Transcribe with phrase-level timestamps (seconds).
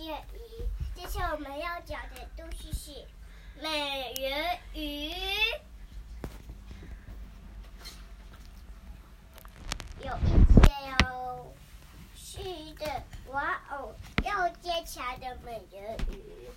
[0.00, 0.64] 介鱼。
[0.94, 3.04] 接下来我们要讲的东西是
[3.60, 5.12] 美人鱼。
[9.98, 11.54] 有一只有
[12.16, 12.38] 是
[12.76, 13.94] 的玩偶
[14.24, 16.48] 要坚强的美人鱼。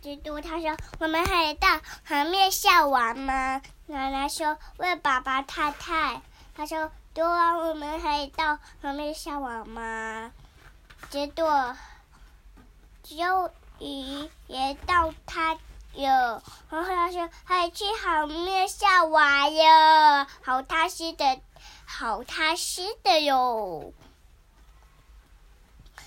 [0.00, 6.22] 蜘蛛他说：“我们可以到河面上玩吗？”奶奶说：“问爸爸太太。”
[6.54, 10.30] 他说：“多啊，我们可以到河面上玩吗？”
[11.10, 11.76] 结果，
[13.08, 15.54] 有鱼也到他
[15.92, 21.40] 了，然后他说：“他去海面上玩哟，好踏实的，
[21.84, 23.92] 好踏实的哟。”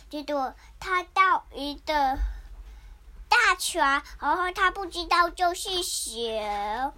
[0.10, 2.18] 结果他到鱼的。
[3.28, 6.94] 大船，然后他不知道就是蛇，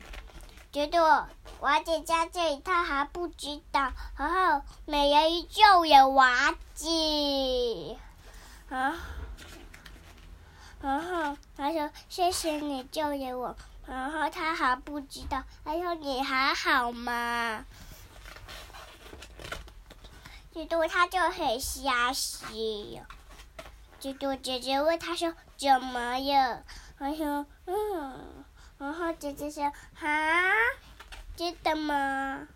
[0.72, 1.28] 觉得
[1.62, 3.92] 娃姐在这里，他还不知道。
[4.18, 7.98] 然后美人鱼救了娃姐，
[8.70, 8.94] 啊，
[10.82, 13.56] 然后他说谢谢你救了我，
[13.88, 17.66] 然后他还不知道，他说你还好吗？
[20.54, 23.02] 结果他就很伤心。
[24.00, 25.34] 结果姐姐问他说。
[25.58, 26.64] 怎么了？
[27.00, 28.46] 他说：“嗯。”
[28.78, 30.54] 然后姐姐说：“哈，
[31.36, 32.48] 真的吗？”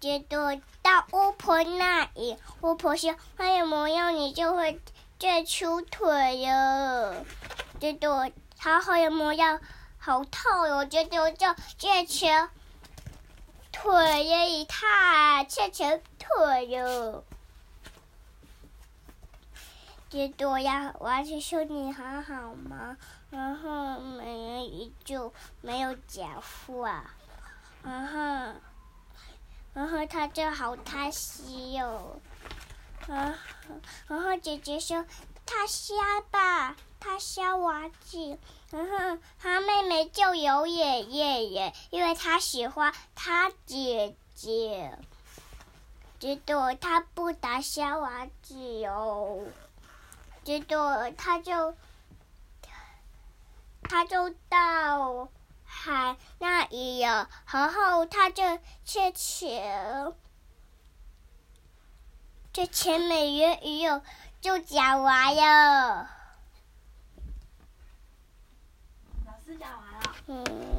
[0.00, 4.80] 结果到巫婆那里，巫婆说：“还有魔药，你就会
[5.20, 7.26] 这球腿哟，
[7.78, 9.60] 这朵它好像模样
[9.98, 10.86] 好烫哟。
[10.86, 12.26] 这都叫这球
[13.70, 17.22] 腿呀，也太，这球腿哟。
[20.08, 22.96] 这朵呀，完全修体很好嘛，
[23.28, 27.14] 然后美人鱼就没有减负啊，
[27.82, 28.58] 然后
[29.74, 32.18] 然后他就好贪心哟。
[33.06, 33.38] 然后，
[34.08, 35.04] 然后姐姐说
[35.46, 38.38] 他瞎吧，他瞎娃子。
[38.70, 44.96] 然后他妹妹就有爷爷爷，因为他喜欢他姐姐。
[46.20, 49.42] 结果他不打小娃子哟。
[50.44, 51.74] 结果他就，
[53.82, 55.28] 他就到
[55.64, 58.42] 海那里了，然后他就
[58.84, 60.14] 去求，
[62.52, 64.02] 这前美人鱼友
[64.40, 66.10] 就讲完了。
[69.24, 70.16] 老师讲完了。
[70.26, 70.70] 嗯。